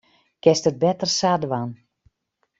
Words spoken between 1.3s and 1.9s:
dwaan.